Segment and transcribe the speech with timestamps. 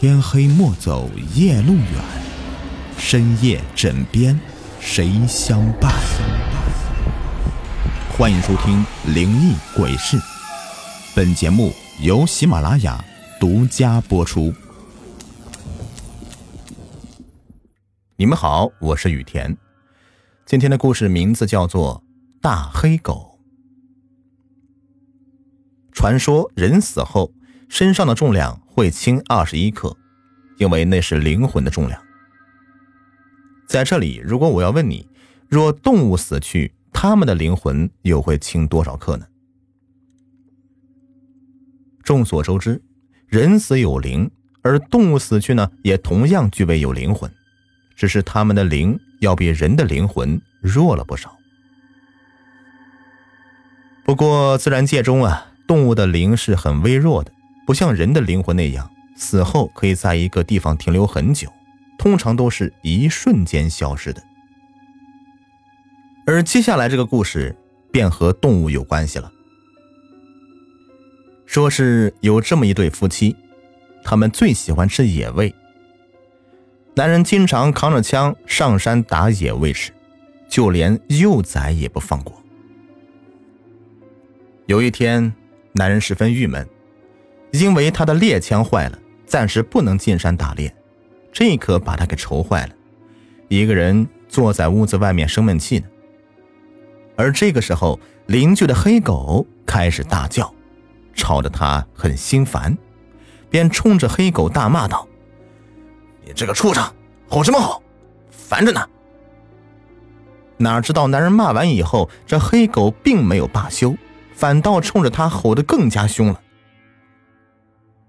[0.00, 1.84] 天黑莫走夜路远，
[2.96, 4.38] 深夜枕边
[4.78, 5.92] 谁相伴？
[8.16, 8.76] 欢迎收听
[9.12, 10.16] 《灵异鬼事》，
[11.16, 13.04] 本节目由喜马拉雅
[13.40, 14.54] 独家播出。
[18.14, 19.58] 你们好，我是雨田。
[20.46, 22.04] 今天的故事名字叫做
[22.40, 23.36] 《大黑狗》。
[25.92, 27.32] 传说人死后
[27.68, 29.96] 身上的重量会轻二十一克，
[30.56, 32.00] 因为那是灵魂的重量。
[33.66, 35.06] 在这里，如果我要问你，
[35.48, 39.26] 若动物死去，他们的灵魂又会轻多少克呢？
[42.02, 42.82] 众所周知，
[43.26, 44.30] 人死有灵，
[44.62, 47.30] 而动物死去呢，也同样具备有灵魂。
[47.94, 51.36] 只是他们的灵要比人的灵魂弱了不少。
[54.04, 57.30] 不过自然界中啊，动物的灵是很微弱的，
[57.68, 61.52] 不像人的灵魂那样，死后可以在一个地方停留很久，
[61.98, 64.22] 通常都是一瞬间消失的。
[66.26, 67.54] 而接下来这个故事
[67.92, 69.30] 便和动物有关系了。
[71.44, 73.36] 说是有这么一对夫妻，
[74.02, 75.54] 他们最喜欢吃野味。
[76.94, 79.92] 男人经常扛着枪上山打野味吃，
[80.48, 82.42] 就连幼崽也不放过。
[84.64, 85.34] 有一天，
[85.72, 86.66] 男人十分郁闷，
[87.50, 90.74] 因为他的猎枪坏了，暂时不能进山打猎，
[91.32, 92.74] 这可把他给愁坏了。
[93.48, 95.86] 一个人坐在屋子外面生闷气呢。
[97.16, 100.52] 而这个时候，邻居的黑狗开始大叫，
[101.14, 102.76] 吵得他很心烦，
[103.50, 105.08] 便冲着黑狗大骂道。
[106.24, 106.84] 你这个畜生，
[107.28, 107.82] 吼什么吼？
[108.30, 108.86] 烦着呢！
[110.58, 113.96] 哪知道男人骂完以后，这黑狗并没有罢休，
[114.34, 116.40] 反倒冲着他吼得更加凶了。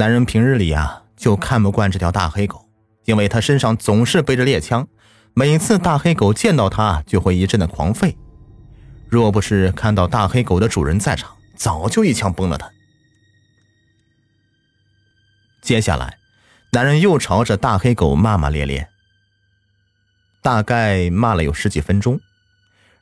[0.00, 2.66] 男人平日里啊，就看不惯这条大黑狗，
[3.04, 4.88] 因为他身上总是背着猎枪，
[5.34, 8.16] 每次大黑狗见到他就会一阵的狂吠。
[9.10, 12.70] 若不是看到大黑狗的主人在场，早就一枪崩了他。
[15.60, 16.16] 接下来。
[16.72, 18.88] 男人又朝着大黑狗骂骂咧咧，
[20.40, 22.18] 大概骂了有十几分钟。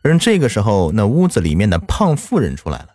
[0.02, 2.88] 而这个时候，那屋子里面的胖妇人出来了。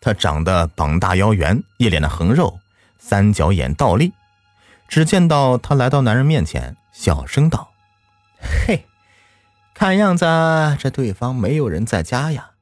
[0.00, 2.58] 她长得膀大腰圆，一脸的横肉，
[2.98, 4.12] 三角眼倒立。
[4.86, 7.72] 只见到他来到男人面前，小声道
[8.66, 8.86] ：“嘿，
[9.74, 10.24] 看样子
[10.78, 12.52] 这对方没有人在家呀。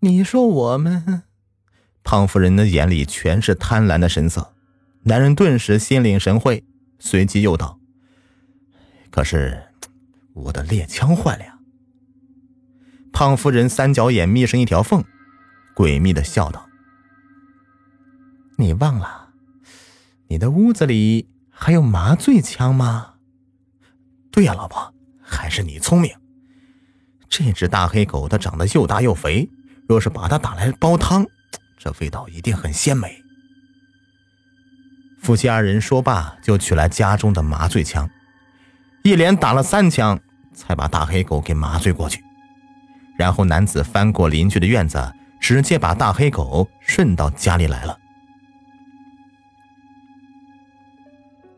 [0.00, 1.24] 你说我们
[2.04, 4.52] ……”胖夫人的眼里全是贪婪的神色。
[5.04, 6.64] 男人顿时心领神会，
[6.98, 7.78] 随即又道
[9.10, 9.68] ：“可是
[10.34, 11.58] 我的猎枪坏了呀。”
[13.10, 15.02] 胖夫人三角眼眯成一条缝，
[15.74, 16.68] 诡秘的笑道
[18.58, 19.30] ：“你忘了，
[20.34, 23.14] 你的屋子里还有麻醉枪吗
[24.32, 26.10] ？”“对呀，老婆，还是你聪明。
[27.28, 29.48] 这只大黑狗它长得又大又肥，
[29.86, 31.24] 若是把它打来煲汤，
[31.78, 33.22] 这味道一定很鲜美。”
[35.22, 38.10] 夫妻二人说罢，就取来家中的麻醉枪，
[39.04, 40.18] 一连打了三枪，
[40.52, 42.20] 才把大黑狗给麻醉过去。
[43.16, 47.96] 然后男子翻过邻居的院子，直接把大黑狗顺到家里来了。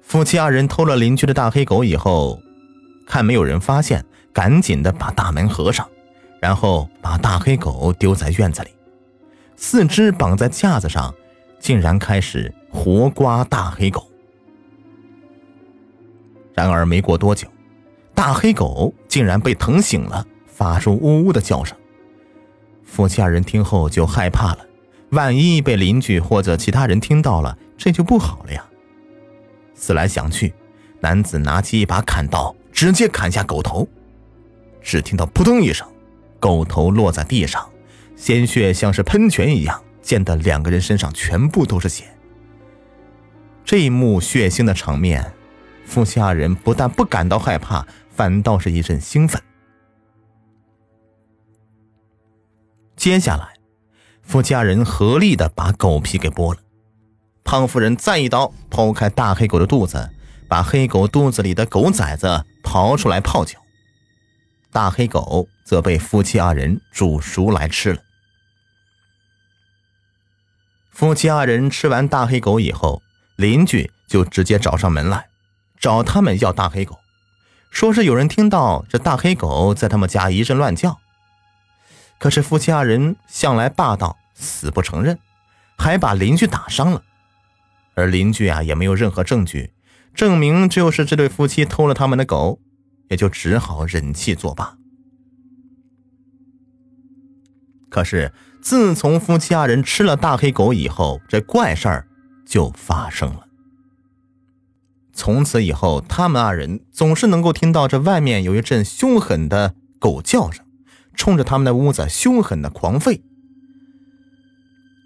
[0.06, 2.40] 夫妻二人偷了邻居的大黑狗以后，
[3.04, 5.86] 看没有人发现，赶紧的把大门合上，
[6.40, 8.68] 然后把大黑狗丢在院子里，
[9.56, 11.12] 四肢绑在架子上，
[11.58, 12.54] 竟然开始。
[12.70, 14.06] 活刮大黑狗，
[16.52, 17.48] 然而没过多久，
[18.14, 21.76] 大黑狗竟然被疼醒了，发出呜呜的叫声。
[22.84, 24.58] 夫妻二人听后就害怕了，
[25.10, 28.62] 万一被邻居或者其他人听到了，这就不好了呀。
[29.76, 30.52] 思来想去，
[30.98, 33.86] 男子拿起一把砍刀，直接砍下狗头。
[34.82, 35.86] 只听到扑通一声，
[36.40, 37.68] 狗头落在地上，
[38.16, 42.04] 鲜血像是喷泉一样，溅得两个人身上全部都是血。
[43.64, 45.32] 这一幕血腥的场面，
[45.84, 49.40] 夫妻二人不但不感到害怕，反倒是一阵兴奋。
[52.94, 53.54] 接下来，
[54.22, 56.60] 夫妻二人合力的把狗皮给剥了。
[57.46, 60.10] 胖夫人再一刀剖开大黑狗的肚子，
[60.48, 63.56] 把黑狗肚子里的狗崽子刨出来泡酒。
[64.72, 68.02] 大黑狗则被夫妻二人煮熟来吃了。
[70.90, 73.00] 夫妻二人吃完大黑狗以后。
[73.36, 75.26] 邻居就直接找上门来，
[75.78, 76.98] 找他们要大黑狗，
[77.70, 80.98] 说是有人听到这大黑狗在他们家一阵乱叫。
[82.18, 85.18] 可是夫妻二人向来霸道，死不承认，
[85.76, 87.02] 还把邻居打伤了。
[87.96, 89.72] 而邻居啊也没有任何证据，
[90.14, 92.60] 证明就是这对夫妻偷了他们的狗，
[93.08, 94.76] 也就只好忍气作罢。
[97.88, 102.06] 可是自从夫妻二人吃了大黑狗以后，这怪事儿
[102.46, 103.46] 就发生了。
[105.14, 110.62] 从此以后，他们二人总是能够听到这外面有一阵凶狠的狗叫声，
[111.14, 113.22] 冲着他们的屋子凶狠的狂吠。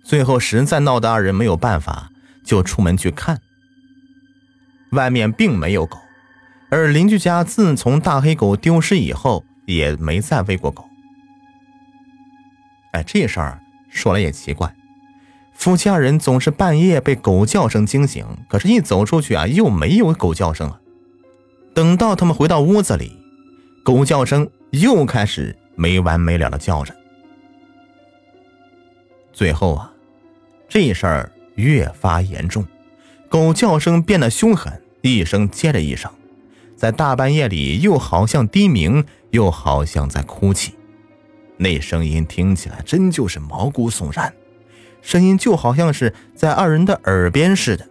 [0.03, 2.11] 最后实在闹得二人没有办法，
[2.51, 3.41] 就出门去看。
[4.91, 5.97] 外面并没有狗，
[6.69, 10.85] 而邻居家自从大黑狗丢失以后，也没再喂过狗。
[12.91, 14.75] 哎，这事儿说来也奇怪，
[15.55, 20.81] 夫妻二人总是半夜被狗叫声惊醒，可是，一走出去啊，又没有狗叫声了。
[21.73, 23.17] 等到他们回到屋子里，
[23.85, 26.93] 狗叫声又开始没完没了的叫着。
[29.33, 29.93] 最后啊，
[30.69, 32.65] 这事儿越发严重。
[33.29, 36.11] 狗叫声变得凶狠，一声接着一声，
[36.77, 40.75] 在大半夜里又好像低鸣，又好像在哭泣。
[41.57, 44.33] 那声音听起来真就是毛骨悚然，
[45.03, 47.87] 声音就好像是在二人的耳边似的。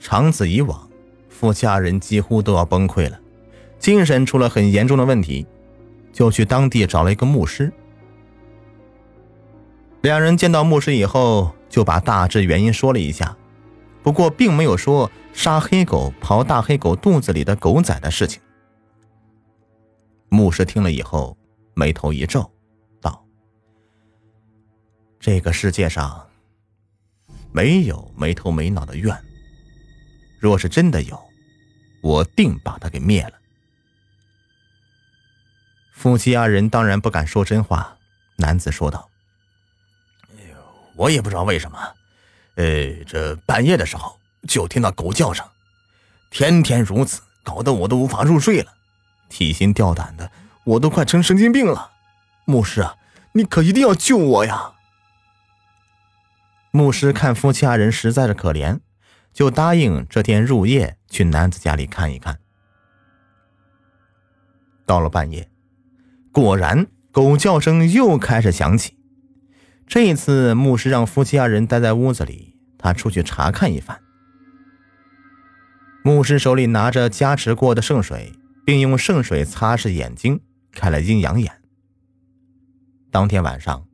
[0.00, 0.88] 长此以往，
[1.28, 3.20] 夫妻二人几乎都要崩溃了，
[3.78, 5.46] 精神出了很严重的问题，
[6.12, 7.72] 就去当地找了一个牧师。
[10.00, 13.36] 两人见到牧师以后，就把大致原因说了一下，
[14.02, 18.40] 不过并没有说杀黑狗、刨大黑狗肚子里的狗仔的事情。
[20.28, 21.36] 牧师听了以后，
[21.74, 22.48] 眉头一皱，
[23.00, 23.24] 道
[25.18, 26.28] ：“这个世界上
[27.50, 29.16] 没有没头没脑的怨，
[30.38, 31.20] 若是真的有，
[32.02, 33.32] 我定把他给灭了。”
[35.92, 37.96] 夫妻二人当然不敢说真话，
[38.36, 39.07] 男子说道。
[40.98, 41.78] 我也不知道为什么，
[42.56, 44.18] 呃，这半夜的时候
[44.48, 45.46] 就听到狗叫声，
[46.28, 48.72] 天天如此，搞得我都无法入睡了，
[49.28, 50.28] 提心吊胆的，
[50.64, 51.92] 我都快成神经病了。
[52.46, 52.96] 牧师啊，
[53.32, 54.72] 你可一定要救我呀！
[56.72, 58.80] 牧师看夫妻二人实在是可怜，
[59.32, 62.40] 就答应这天入夜去男子家里看一看。
[64.84, 65.48] 到了半夜，
[66.32, 68.97] 果然狗叫声又开始响起。
[69.88, 73.98] 这一次，牧师让夫妻二人待在屋子里，他出去查看一番。
[76.04, 78.34] 牧师手里拿着加持过的圣水，
[78.66, 80.40] 并用圣水擦拭眼睛，
[80.72, 81.50] 开了阴阳眼。
[83.10, 83.86] 当天晚上，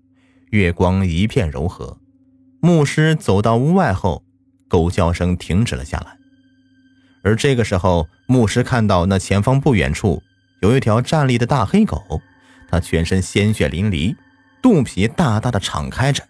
[0.50, 1.96] 月光一片柔和。
[2.60, 4.24] 牧师走到屋外后，
[4.68, 6.18] 狗叫声停止了下来。
[7.22, 10.20] 而这个时候，牧师看到那前方不远处
[10.60, 12.20] 有一条站立的大黑狗，
[12.68, 14.16] 它全身鲜血淋漓。
[14.64, 16.24] 肚皮大大的敞开着，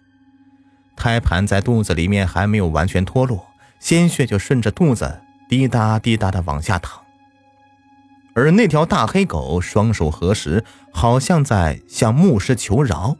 [0.93, 3.47] 胎盘在肚子里面还没有完全脱落，
[3.79, 7.01] 鲜血就顺着肚子滴答滴答的往下淌。
[8.33, 10.61] 而那条大黑狗双手合十，
[10.91, 13.15] 好像在向牧师求饶，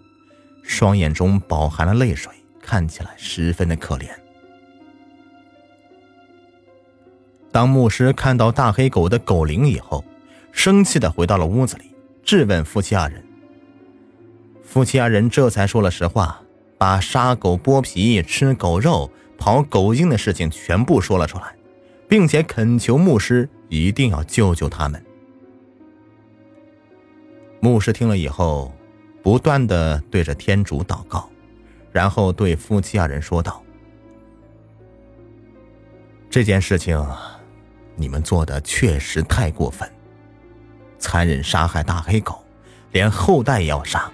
[0.63, 2.29] 双眼中饱含了泪水，
[2.61, 4.09] 看起来十分的可怜。
[7.53, 10.03] 当牧师看到大黑狗的狗灵以后，
[10.51, 13.23] 生气的回到了屋子里，质问夫妻二人。
[14.65, 16.41] 夫妻二人这才说了实话，
[16.77, 21.55] 把杀狗、剥皮、吃狗肉、刨狗精的事情全部说了出来，
[22.09, 25.01] 并且恳求牧师一定要救救他们。
[27.61, 28.73] 牧师听了以后，
[29.23, 31.29] 不断的对着天主祷告，
[31.91, 33.63] 然后对夫妻二人说道
[36.29, 37.01] ：“这件事情，
[37.95, 39.89] 你们做的确实太过分，
[40.99, 42.43] 残忍杀害大黑狗，
[42.91, 44.11] 连后代也要杀。”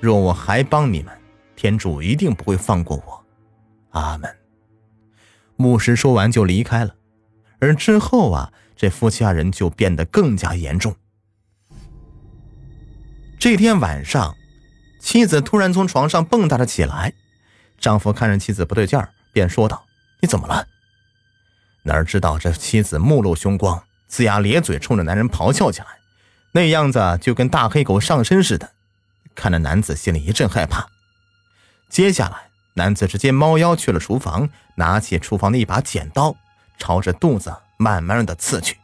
[0.00, 1.12] 若我还帮你们，
[1.56, 3.24] 天主一定不会放过我。
[3.90, 4.32] 阿门。
[5.56, 6.94] 牧师说完就离开了，
[7.58, 10.94] 而之后啊，这夫妻二人就变得更加严重。
[13.40, 14.36] 这天晚上，
[15.00, 17.12] 妻子突然从床上蹦跶着起来，
[17.78, 19.84] 丈夫看着妻子不对劲儿，便说道
[20.22, 20.66] ：“你怎么了？”
[21.82, 25.86] 哪知道这妻子目露凶光，龇牙咧嘴，冲着男人咆哮起来，
[26.52, 28.70] 那样子就跟大黑狗上身似的。
[29.38, 30.88] 看着男子心里一阵害怕，
[31.88, 36.34] 接下来男子直接猫腰去了厨房，拿起厨房的一把剪刀，
[36.76, 38.78] 朝着肚子慢慢的刺去。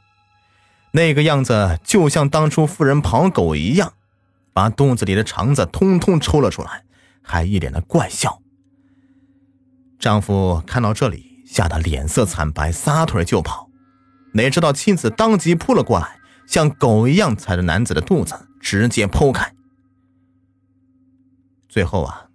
[0.92, 3.94] 那个样子就像当初夫人跑狗一样，
[4.52, 6.84] 把肚子里的肠子通通抽了出来，
[7.20, 8.40] 还一脸的怪笑。
[9.98, 13.68] 丈夫看到这里，吓得脸色惨白，撒腿就跑，
[14.34, 19.52] 哪知道妻子当即扑了过来，像狗一样踩着男子的肚子，直接剖开。
[21.74, 22.26] 最后啊，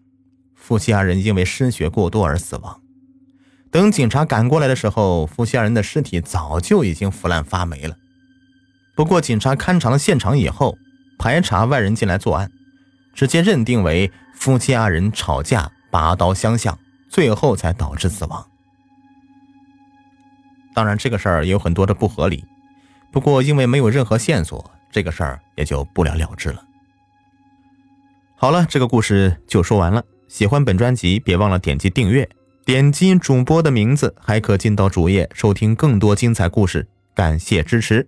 [0.54, 2.82] 夫妻二人因为失血过多而死亡。
[3.72, 7.96] 等警察赶过来的时候，夫妻二人的尸体早就已经腐烂发霉了。
[8.98, 10.78] 不过，警察勘察了现场以后，
[11.18, 12.52] 排查外人进来作案，
[13.14, 16.78] 直接认定为夫妻二人吵架拔刀相向，
[17.08, 18.46] 最后才导致死亡。
[20.74, 22.44] 当然，这个事儿也有很多的不合理。
[23.10, 26.62] 不过，因为没有任何线索，这个事儿也就不了了之了。
[28.42, 30.02] 好了，这个故事就说完了。
[30.30, 32.26] 喜欢本专辑，别忘了点击订阅。
[32.64, 36.88] 点击主播的名字，还可进到主页收听更多精彩故事。
[37.14, 38.08] 感谢支持。